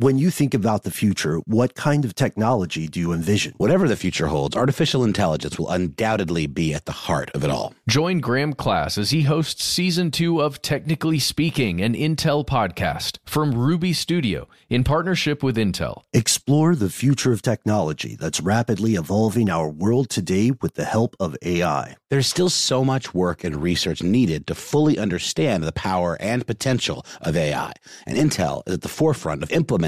[0.00, 3.54] When you think about the future, what kind of technology do you envision?
[3.56, 7.74] Whatever the future holds, artificial intelligence will undoubtedly be at the heart of it all.
[7.88, 13.52] Join Graham Class as he hosts season two of Technically Speaking, an Intel podcast from
[13.52, 16.02] Ruby Studio in partnership with Intel.
[16.12, 21.36] Explore the future of technology that's rapidly evolving our world today with the help of
[21.42, 21.96] AI.
[22.08, 27.04] There's still so much work and research needed to fully understand the power and potential
[27.20, 27.72] of AI,
[28.06, 29.87] and Intel is at the forefront of implementing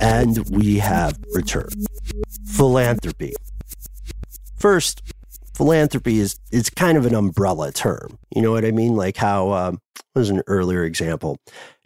[0.00, 1.86] And we have returned.
[2.46, 3.34] Philanthropy.
[4.56, 5.02] First,
[5.54, 8.18] philanthropy is is kind of an umbrella term.
[8.34, 8.96] You know what I mean?
[8.96, 9.80] Like how um,
[10.14, 11.38] was an earlier example.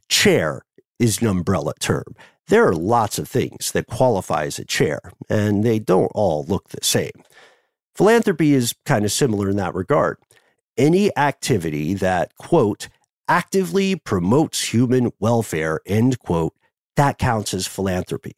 [0.08, 0.62] Chair
[0.98, 2.14] is an umbrella term.
[2.48, 6.68] There are lots of things that qualify as a chair, and they don't all look
[6.68, 7.12] the same.
[7.94, 10.18] Philanthropy is kind of similar in that regard.
[10.76, 12.88] Any activity that, quote,
[13.28, 16.54] actively promotes human welfare, end quote,
[16.96, 18.34] that counts as philanthropy.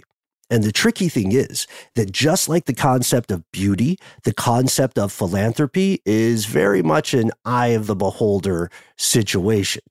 [0.50, 5.10] And the tricky thing is that just like the concept of beauty, the concept of
[5.10, 9.82] philanthropy is very much an eye of the beholder situation.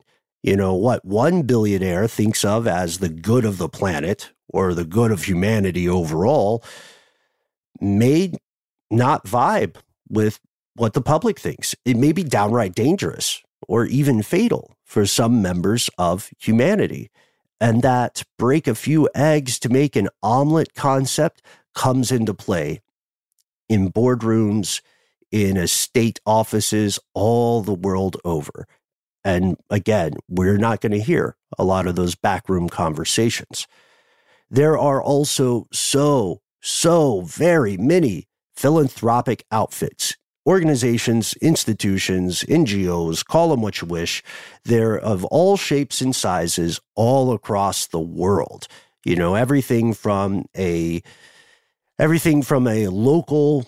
[0.44, 4.86] You know, what one billionaire thinks of as the good of the planet or the
[4.86, 6.64] good of humanity overall
[7.82, 8.34] may
[8.92, 9.78] not vibe
[10.08, 10.40] with
[10.76, 11.76] what the public thinks.
[11.86, 17.10] It may be downright dangerous or even fatal for some members of humanity.
[17.60, 21.42] And that break a few eggs to make an omelet concept
[21.74, 22.82] comes into play
[23.70, 24.82] in boardrooms,
[25.32, 28.68] in estate offices, all the world over.
[29.24, 33.68] And again, we're not going to hear a lot of those backroom conversations.
[34.50, 43.82] There are also so, so very many philanthropic outfits organizations, institutions, NGOs, call them what
[43.82, 44.24] you wish.
[44.66, 48.68] They're of all shapes and sizes all across the world.
[49.06, 51.02] You know, everything from a
[52.00, 53.66] everything from a local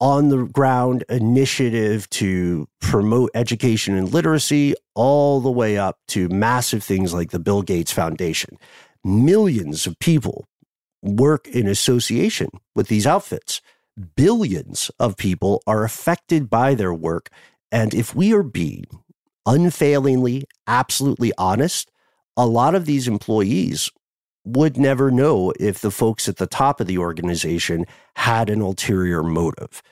[0.00, 6.82] on the ground initiative to promote education and literacy all the way up to massive
[6.82, 8.58] things like the Bill Gates Foundation.
[9.04, 10.46] Millions of people
[11.02, 13.62] work in association with these outfits
[14.16, 17.30] billions of people are affected by their work.
[17.72, 18.84] And if we are being
[19.46, 21.90] unfailingly, absolutely honest,
[22.36, 23.90] a lot of these employees
[24.44, 27.84] would never know if the folks at the top of the organization
[28.14, 29.82] had an ulterior motive.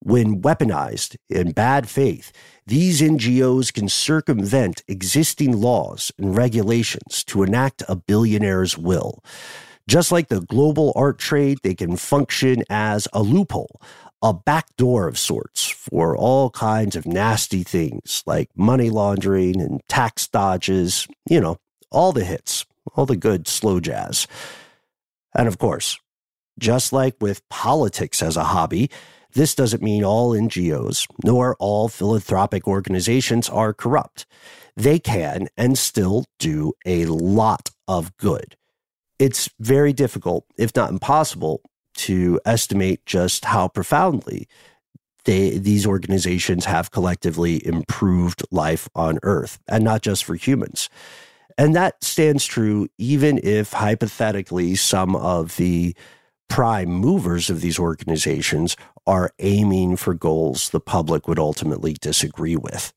[0.00, 2.32] When weaponized in bad faith,
[2.66, 9.22] these NGOs can circumvent existing laws and regulations to enact a billionaire's will.
[9.86, 13.80] Just like the global art trade, they can function as a loophole,
[14.22, 20.26] a backdoor of sorts for all kinds of nasty things like money laundering and tax
[20.26, 21.58] dodges, you know,
[21.90, 22.64] all the hits,
[22.94, 24.26] all the good slow jazz.
[25.36, 25.98] And of course,
[26.58, 28.90] just like with politics as a hobby,
[29.34, 34.24] this doesn't mean all NGOs nor all philanthropic organizations are corrupt.
[34.76, 38.56] They can and still do a lot of good
[39.18, 41.62] it's very difficult, if not impossible,
[41.94, 44.48] to estimate just how profoundly
[45.24, 50.88] they, these organizations have collectively improved life on Earth, and not just for humans.
[51.56, 55.94] And that stands true even if hypothetically some of the
[56.48, 62.92] prime movers of these organizations are aiming for goals the public would ultimately disagree with.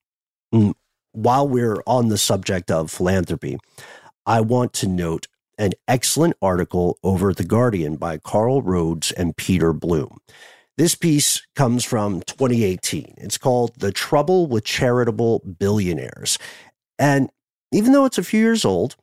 [0.54, 0.74] Mm,
[1.12, 3.58] while we're on the subject of philanthropy,
[4.26, 9.74] I want to note an excellent article over The Guardian by Carl Rhodes and Peter
[9.74, 10.20] Bloom.
[10.78, 13.16] This piece comes from 2018.
[13.18, 16.38] It's called The Trouble with Charitable Billionaires.
[17.00, 17.30] And
[17.72, 18.96] even though it's a few years old,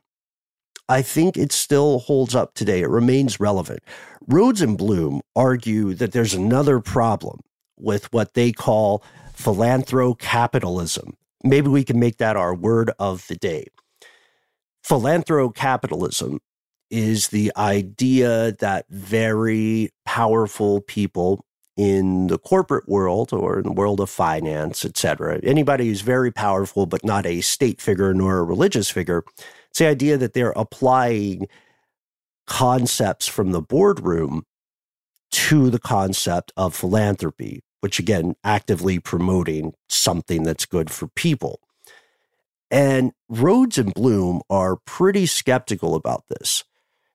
[0.89, 2.81] I think it still holds up today.
[2.83, 3.81] It remains relevant.
[4.29, 7.41] Rhodes and Bloom argue that there's another problem
[7.77, 9.03] with what they call
[9.37, 11.15] philanthrocapitalism.
[11.43, 13.67] Maybe we can make that our word of the day.
[14.87, 16.39] Philanthrocapitalism
[16.91, 21.45] is the idea that very powerful people
[21.77, 26.31] in the corporate world or in the world of finance, et cetera, anybody who's very
[26.31, 29.25] powerful but not a state figure nor a religious figure,
[29.71, 31.49] it's the idea that they're applying
[32.47, 34.45] concepts from the boardroom
[35.33, 41.59] to the concept of philanthropy, which again, actively promoting something that's good for people.
[42.71, 46.65] And Rhodes and Bloom are pretty skeptical about this.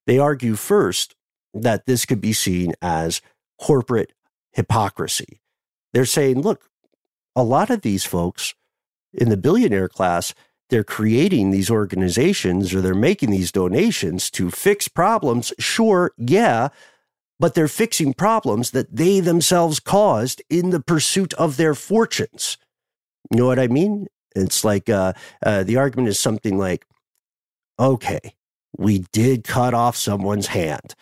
[0.06, 1.16] They argue first
[1.54, 3.22] that this could be seen as
[3.60, 4.14] corporate
[4.52, 5.42] hypocrisy.
[5.94, 6.70] They're saying, look,
[7.36, 8.54] a lot of these folks
[9.14, 10.34] in the billionaire class,
[10.70, 15.52] they're creating these organizations or they're making these donations to fix problems.
[15.58, 16.70] Sure, yeah,
[17.40, 22.58] but they're fixing problems that they themselves caused in the pursuit of their fortunes.
[23.32, 24.08] You know what I mean?
[24.36, 25.14] It's like uh,
[25.46, 26.86] uh, the argument is something like,
[27.80, 28.36] okay,
[28.78, 30.96] we did cut off someone's hand.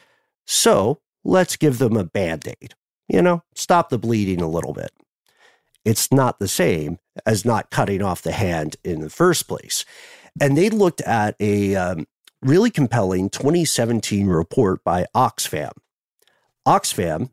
[0.46, 2.74] So let's give them a band aid.
[3.08, 4.92] You know, stop the bleeding a little bit.
[5.86, 9.86] It's not the same as not cutting off the hand in the first place.
[10.40, 12.08] And they looked at a um,
[12.42, 15.72] really compelling 2017 report by Oxfam.
[16.68, 17.30] Oxfam,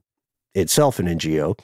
[0.55, 1.59] itself an NGO,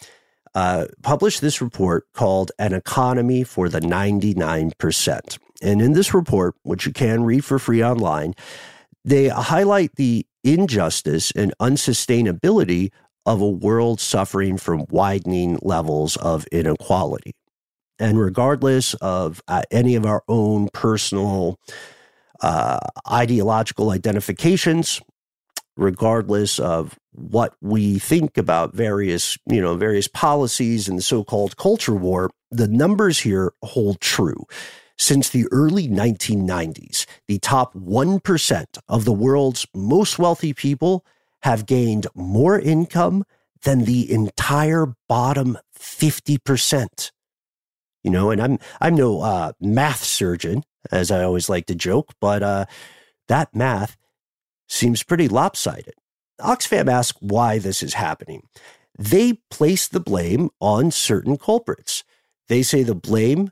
[0.55, 5.39] uh, published this report called An Economy for the 99%.
[5.63, 8.35] And in this report, which you can read for free online,
[9.05, 12.91] they highlight the injustice and unsustainability
[13.27, 17.33] of a world suffering from widening levels of inequality.
[17.99, 21.59] And regardless of uh, any of our own personal
[22.41, 22.79] uh,
[23.11, 25.03] ideological identifications,
[25.81, 31.95] regardless of what we think about various, you know, various policies and the so-called culture
[31.95, 34.45] war, the numbers here hold true.
[34.99, 41.07] Since the early 1990s, the top 1% of the world's most wealthy people
[41.43, 43.25] have gained more income
[43.63, 47.11] than the entire bottom 50%.
[48.05, 52.13] You know, and I'm I'm no uh, math surgeon, as I always like to joke,
[52.19, 52.65] but uh,
[53.29, 53.97] that math
[54.71, 55.95] seems pretty lopsided.
[56.41, 58.43] Oxfam asks why this is happening.
[58.99, 62.05] They place the blame on certain culprits.
[62.49, 63.51] They say the blame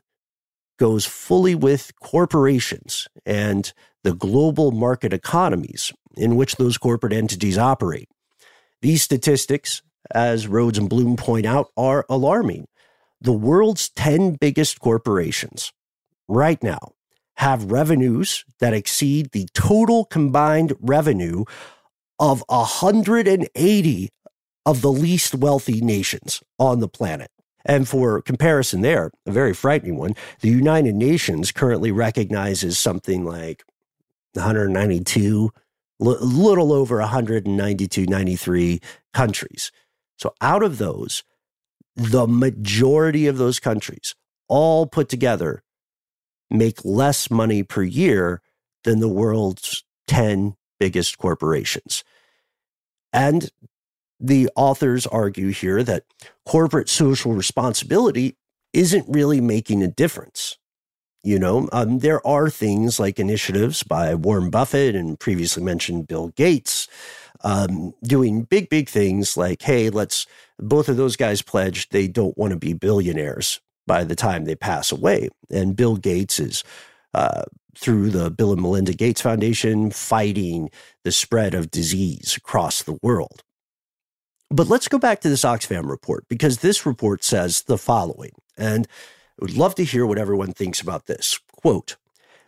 [0.79, 3.71] goes fully with corporations and
[4.03, 8.09] the global market economies in which those corporate entities operate.
[8.81, 12.67] These statistics, as Rhodes and Bloom point out, are alarming.
[13.19, 15.73] The world's 10 biggest corporations
[16.29, 16.93] right now
[17.39, 21.45] have revenues that exceed the total combined revenue
[22.19, 24.09] of 180
[24.65, 27.31] of the least wealthy nations on the planet.
[27.63, 33.63] And for comparison, there, a very frightening one, the United Nations currently recognizes something like
[34.33, 35.49] 192,
[36.01, 38.81] a little over 192, 93
[39.13, 39.71] countries.
[40.17, 41.23] So out of those,
[41.95, 44.13] the majority of those countries,
[44.49, 45.63] all put together,
[46.49, 48.41] make less money per year
[48.83, 52.03] than the world's 10 biggest corporations.
[53.13, 53.49] And
[54.19, 56.03] the authors argue here that
[56.45, 58.35] corporate social responsibility
[58.73, 60.57] isn't really making a difference.
[61.23, 66.29] You know, um, there are things like initiatives by Warren Buffett and previously mentioned Bill
[66.29, 66.87] Gates
[67.43, 70.25] um, doing big, big things like, hey, let's,
[70.59, 74.55] both of those guys pledged they don't want to be billionaires by the time they
[74.55, 75.29] pass away.
[75.49, 76.63] And Bill Gates is,
[77.15, 80.69] uh, through the Bill and Melinda Gates Foundation, fighting
[81.03, 83.43] the spread of disease across the world.
[84.51, 88.87] But let's go back to this Oxfam report because this report says the following, and
[89.39, 91.39] I would love to hear what everyone thinks about this.
[91.51, 91.97] Quote,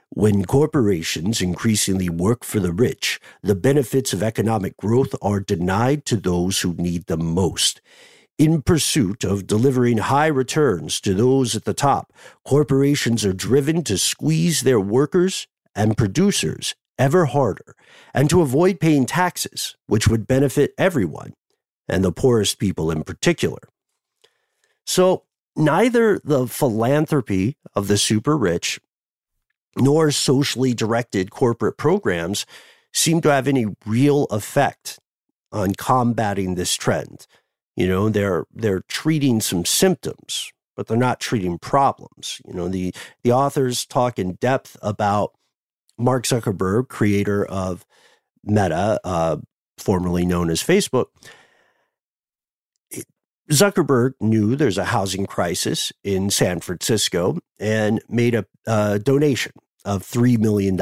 [0.10, 6.18] when corporations increasingly work for the rich, the benefits of economic growth are denied to
[6.18, 7.82] those who need them most.
[8.42, 12.12] In pursuit of delivering high returns to those at the top,
[12.44, 17.76] corporations are driven to squeeze their workers and producers ever harder
[18.16, 21.34] and to avoid paying taxes, which would benefit everyone,
[21.88, 23.60] and the poorest people in particular.
[24.88, 25.26] So,
[25.56, 28.80] neither the philanthropy of the super rich
[29.78, 32.48] nor socially directed corporate programs
[32.92, 34.98] seem to have any real effect
[35.52, 37.28] on combating this trend.
[37.76, 42.42] You know, they're they're treating some symptoms, but they're not treating problems.
[42.46, 42.94] You know, the
[43.24, 45.32] the authors talk in depth about
[45.98, 47.86] Mark Zuckerberg, creator of
[48.44, 49.38] Meta, uh,
[49.78, 51.08] formerly known as Facebook.
[53.52, 59.52] Zuckerberg knew there's a housing crisis in San Francisco and made a, a donation
[59.84, 60.80] of $3 million.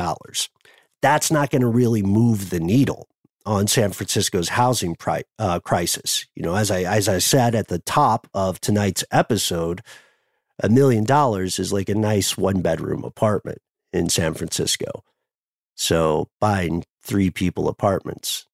[1.01, 3.07] That's not going to really move the needle
[3.49, 6.27] on San Francisco's housing pri- uh, crisis.
[6.35, 9.81] You know, as I as I said at the top of tonight's episode,
[10.61, 13.57] a million dollars is like a nice one bedroom apartment
[13.91, 15.03] in San Francisco.
[15.73, 18.45] So buying three people apartments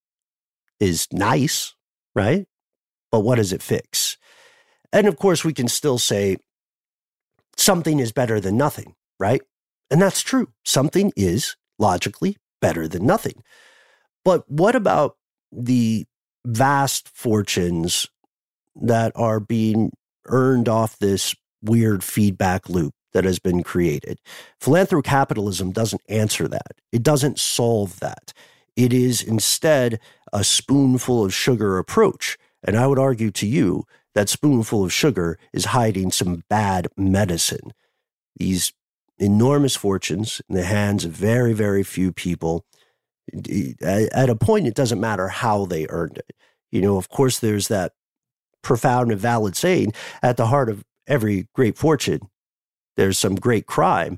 [0.80, 1.76] is nice,
[2.16, 2.48] right?
[3.12, 4.16] But what does it fix?
[4.94, 6.38] And of course, we can still say
[7.58, 9.42] something is better than nothing, right?
[9.92, 10.54] And that's true.
[10.64, 13.44] Something is logically better than nothing.
[14.26, 15.16] But what about
[15.52, 16.06] the
[16.46, 18.10] vast fortunes
[18.76, 19.92] that are being
[20.26, 24.20] earned off this weird feedback loop that has been created?
[24.60, 28.34] Philanthrocapitalism doesn't answer that, it doesn't solve that.
[28.76, 30.00] It is instead
[30.34, 32.38] a spoonful of sugar approach.
[32.62, 37.72] And I would argue to you that spoonful of sugar is hiding some bad medicine.
[38.36, 38.74] These
[39.18, 42.66] enormous fortunes in the hands of very, very few people
[43.34, 46.36] at a point, it doesn't matter how they earned it.
[46.72, 47.94] You know, of course, there's that
[48.62, 52.22] profound and valid saying at the heart of every great fortune,
[52.98, 54.18] there's some great crime.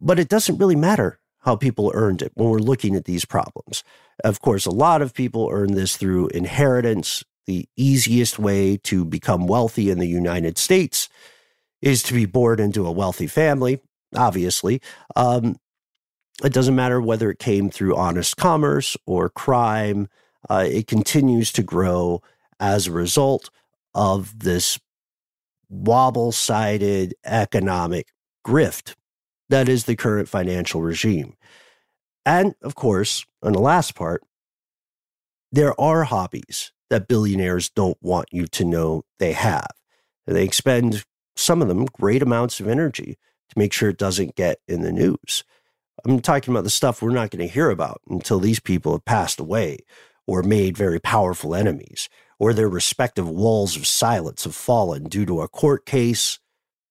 [0.00, 3.82] But it doesn't really matter how people earned it when we're looking at these problems.
[4.24, 7.24] Of course, a lot of people earn this through inheritance.
[7.46, 11.08] The easiest way to become wealthy in the United States
[11.80, 13.80] is to be born into a wealthy family,
[14.14, 14.82] obviously.
[15.14, 15.56] Um,
[16.44, 20.08] it doesn't matter whether it came through honest commerce or crime,
[20.48, 22.22] uh, it continues to grow
[22.60, 23.50] as a result
[23.94, 24.78] of this
[25.68, 28.12] wobble sided economic
[28.46, 28.94] grift
[29.48, 31.36] that is the current financial regime.
[32.24, 34.22] And of course, on the last part,
[35.52, 39.70] there are hobbies that billionaires don't want you to know they have.
[40.26, 41.04] They expend
[41.36, 43.18] some of them great amounts of energy
[43.50, 45.44] to make sure it doesn't get in the news.
[46.04, 49.04] I'm talking about the stuff we're not going to hear about until these people have
[49.04, 49.78] passed away
[50.26, 55.40] or made very powerful enemies, or their respective walls of silence have fallen due to
[55.40, 56.38] a court case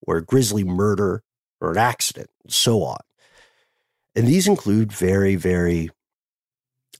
[0.01, 1.21] or a grisly murder
[1.59, 2.99] or an accident, and so on.
[4.15, 5.89] And these include very, very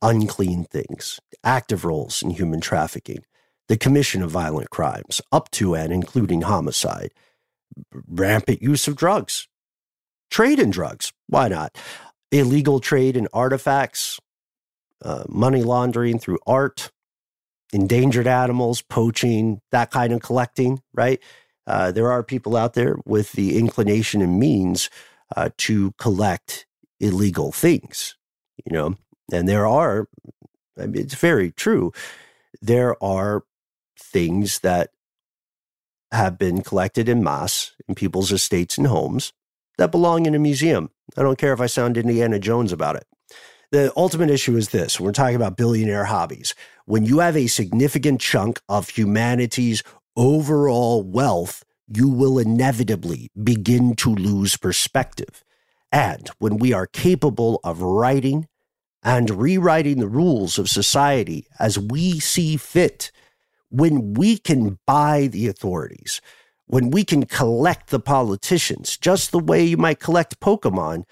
[0.01, 3.23] unclean things, active roles in human trafficking,
[3.67, 7.11] the commission of violent crimes, up to and including homicide,
[8.07, 9.47] rampant use of drugs,
[10.29, 11.11] trade in drugs.
[11.27, 11.77] Why not?
[12.31, 14.19] Illegal trade in artifacts,
[15.03, 16.91] uh, money laundering through art,
[17.73, 21.21] endangered animals, poaching, that kind of collecting, right?
[21.67, 24.89] Uh, there are people out there with the inclination and means
[25.35, 26.65] uh, to collect
[26.99, 28.15] illegal things,
[28.63, 28.95] you know,
[29.31, 30.07] and there are,
[30.79, 31.91] I mean, it's very true.
[32.61, 33.43] There are
[33.99, 34.91] things that
[36.11, 39.33] have been collected in mass in people's estates and homes
[39.77, 40.89] that belong in a museum.
[41.17, 43.05] I don't care if I sound Indiana Jones about it.
[43.71, 46.55] The ultimate issue is this we're talking about billionaire hobbies.
[46.85, 49.83] When you have a significant chunk of humanity's
[50.15, 55.43] overall wealth, you will inevitably begin to lose perspective.
[55.91, 58.47] And when we are capable of writing
[59.03, 63.11] and rewriting the rules of society as we see fit,
[63.69, 66.21] when we can buy the authorities,
[66.67, 71.03] when we can collect the politicians, just the way you might collect Pokemon,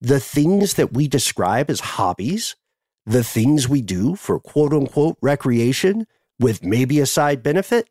[0.00, 2.56] the things that we describe as hobbies,
[3.04, 6.06] the things we do for quote unquote recreation
[6.38, 7.88] with maybe a side benefit,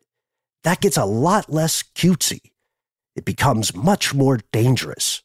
[0.64, 2.52] that gets a lot less cutesy.
[3.14, 5.22] It becomes much more dangerous.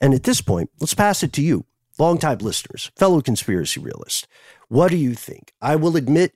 [0.00, 1.64] And at this point, let's pass it to you,
[1.98, 4.26] longtime listeners, fellow conspiracy realists.
[4.68, 5.52] What do you think?
[5.60, 6.34] I will admit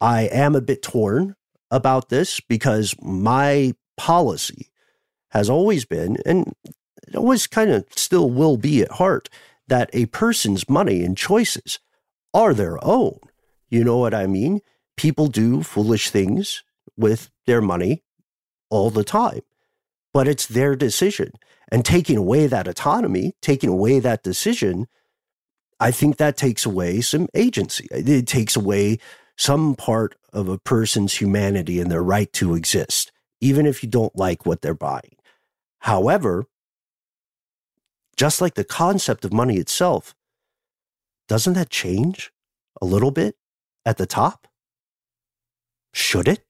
[0.00, 1.34] I am a bit torn
[1.70, 4.70] about this because my policy
[5.30, 6.54] has always been, and
[7.06, 9.28] it always kind of still will be at heart,
[9.66, 11.78] that a person's money and choices
[12.32, 13.18] are their own.
[13.68, 14.60] You know what I mean?
[14.96, 16.62] People do foolish things
[16.96, 18.02] with their money
[18.70, 19.40] all the time,
[20.14, 21.32] but it's their decision.
[21.70, 24.86] And taking away that autonomy, taking away that decision,
[25.78, 27.86] I think that takes away some agency.
[27.90, 28.98] It takes away
[29.36, 34.16] some part of a person's humanity and their right to exist even if you don't
[34.16, 35.16] like what they're buying.
[35.80, 36.46] However,
[38.16, 40.14] just like the concept of money itself,
[41.28, 42.32] doesn't that change
[42.80, 43.36] a little bit
[43.86, 44.48] at the top?
[45.92, 46.44] Should it?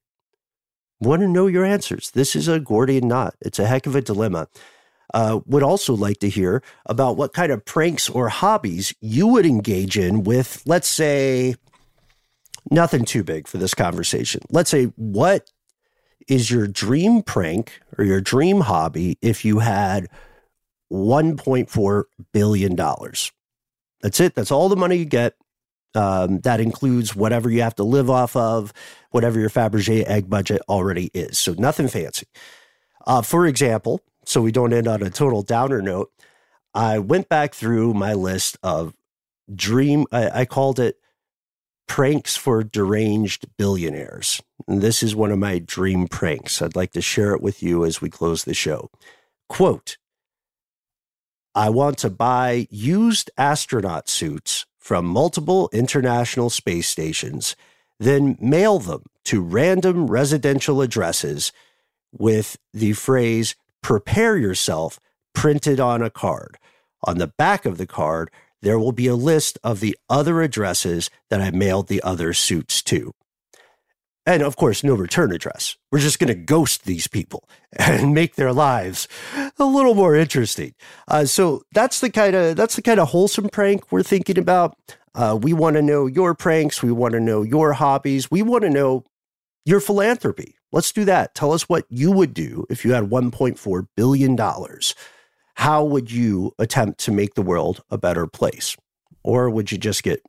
[1.01, 2.11] Want to know your answers.
[2.11, 3.37] This is a Gordian knot.
[3.41, 4.49] It's a heck of a dilemma.
[5.15, 9.47] Uh, would also like to hear about what kind of pranks or hobbies you would
[9.47, 11.55] engage in with, let's say,
[12.71, 14.43] nothing too big for this conversation.
[14.51, 15.51] Let's say, what
[16.29, 20.09] is your dream prank or your dream hobby if you had
[20.93, 22.77] $1.4 billion?
[24.01, 24.35] That's it.
[24.35, 25.35] That's all the money you get.
[25.95, 28.73] Um, that includes whatever you have to live off of,
[29.11, 31.39] whatever your Fabergé egg budget already is.
[31.39, 32.27] So nothing fancy.
[33.07, 36.13] Uh, for example, so we don't end on a total downer note,
[36.75, 38.95] I went back through my list of
[39.53, 40.98] dream, I, I called it
[41.89, 44.41] pranks for deranged billionaires.
[44.69, 46.63] And this is one of my dream pranks.
[46.63, 48.91] I'd like to share it with you as we close the show.
[49.49, 49.97] Quote,
[51.55, 57.57] I want to buy used astronaut suits from multiple international space stations,
[57.99, 61.53] then mail them to random residential addresses
[62.13, 65.01] with the phrase, prepare yourself,
[65.35, 66.59] printed on a card.
[67.05, 68.31] On the back of the card,
[68.63, 72.83] there will be a list of the other addresses that I mailed the other suits
[72.83, 73.15] to.
[74.27, 75.77] And of course, no return address.
[75.91, 77.49] We're just going to ghost these people
[77.79, 79.09] and make their lives
[79.59, 80.75] a little more interesting.
[81.09, 84.77] Uh, so that's the kind of that's the kind of wholesome prank we're thinking about.
[85.15, 86.83] Uh, we want to know your pranks.
[86.83, 88.31] We want to know your hobbies.
[88.31, 89.05] We want to know
[89.65, 90.57] your philanthropy.
[90.73, 91.35] Let's do that.
[91.35, 94.95] Tell us what you would do if you had 1.4 billion dollars.
[95.59, 98.77] How would you attempt to make the world a better place,
[99.25, 100.23] or would you just get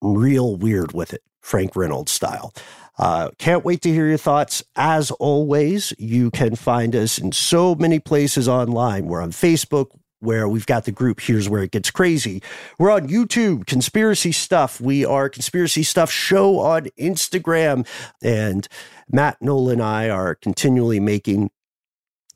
[0.00, 2.54] real weird with it, Frank Reynolds style?
[2.98, 4.64] Uh, can't wait to hear your thoughts.
[4.74, 9.04] As always, you can find us in so many places online.
[9.04, 9.88] We're on Facebook,
[10.24, 12.42] where we've got the group Here's Where It Gets Crazy.
[12.78, 14.80] We're on YouTube, Conspiracy Stuff.
[14.80, 17.86] We are Conspiracy Stuff Show on Instagram.
[18.22, 18.66] And
[19.12, 21.50] Matt Noel and I are continually making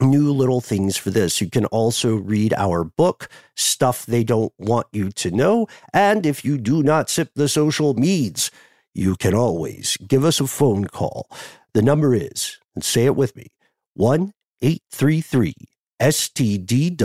[0.00, 1.40] new little things for this.
[1.40, 5.66] You can also read our book, Stuff They Don't Want You to Know.
[5.92, 8.50] And if you do not sip the social meds,
[8.94, 11.28] you can always give us a phone call.
[11.74, 13.48] The number is, and say it with me,
[13.94, 15.54] 1 833
[16.00, 16.98] STDWYTK.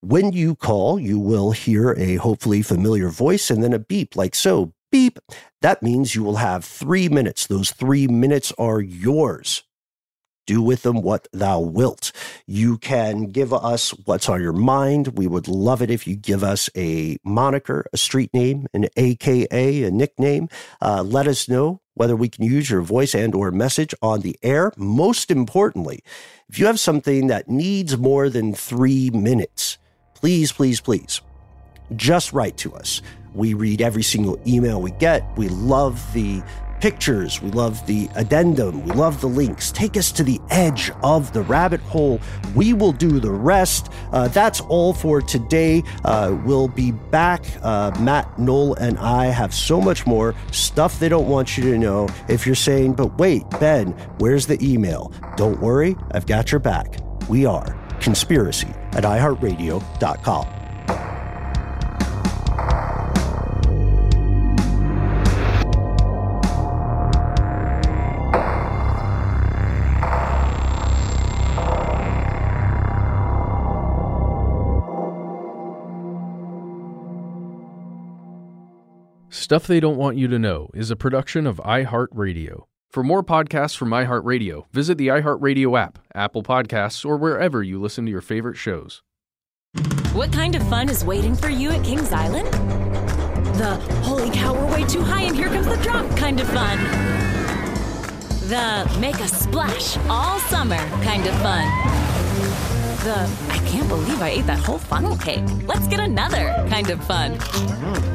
[0.00, 4.34] When you call, you will hear a hopefully familiar voice and then a beep like
[4.34, 4.72] so.
[4.90, 5.18] Beep.
[5.60, 7.46] That means you will have three minutes.
[7.46, 9.64] Those three minutes are yours
[10.46, 12.12] do with them what thou wilt.
[12.46, 15.18] You can give us what's on your mind.
[15.18, 19.84] We would love it if you give us a moniker, a street name, an AKA,
[19.84, 20.48] a nickname.
[20.80, 24.36] Uh, let us know whether we can use your voice and or message on the
[24.42, 24.72] air.
[24.76, 26.02] Most importantly,
[26.48, 29.78] if you have something that needs more than three minutes,
[30.14, 31.20] please, please, please,
[31.96, 33.00] just write to us.
[33.34, 35.24] We read every single email we get.
[35.36, 36.42] We love the
[36.84, 37.40] pictures.
[37.40, 38.84] We love the addendum.
[38.84, 39.72] We love the links.
[39.72, 42.20] Take us to the edge of the rabbit hole.
[42.54, 43.90] We will do the rest.
[44.12, 45.82] Uh, that's all for today.
[46.04, 47.42] Uh, we'll be back.
[47.62, 51.78] Uh, Matt, Noel, and I have so much more stuff they don't want you to
[51.78, 52.06] know.
[52.28, 55.10] If you're saying, but wait, Ben, where's the email?
[55.38, 56.98] Don't worry, I've got your back.
[57.30, 57.64] We are
[58.00, 60.54] conspiracy at iHeartRadio.com.
[79.34, 82.66] Stuff They Don't Want You to Know is a production of iHeartRadio.
[82.92, 88.04] For more podcasts from iHeartRadio, visit the iHeartRadio app, Apple Podcasts, or wherever you listen
[88.04, 89.02] to your favorite shows.
[90.12, 92.46] What kind of fun is waiting for you at Kings Island?
[93.56, 93.74] The
[94.04, 96.78] holy cow, we're way too high and here comes the drop kind of fun.
[98.48, 102.03] The make a splash all summer kind of fun.
[103.04, 105.44] The I can't believe I ate that whole funnel cake.
[105.66, 107.36] Let's get another kind of fun.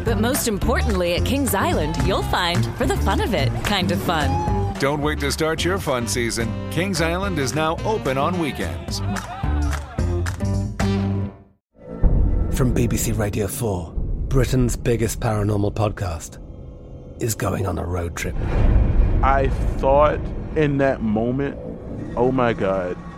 [0.04, 4.02] But most importantly, at Kings Island, you'll find for the fun of it kind of
[4.02, 4.74] fun.
[4.80, 6.52] Don't wait to start your fun season.
[6.72, 8.98] Kings Island is now open on weekends.
[12.58, 16.40] From BBC Radio 4, Britain's biggest paranormal podcast
[17.22, 18.36] is going on a road trip.
[19.22, 20.20] I thought
[20.56, 21.60] in that moment,
[22.18, 22.98] oh my God,